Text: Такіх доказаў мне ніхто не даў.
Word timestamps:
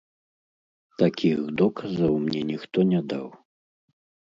Такіх 1.01 1.37
доказаў 1.65 2.13
мне 2.27 2.41
ніхто 2.51 2.91
не 2.97 3.07
даў. 3.15 3.27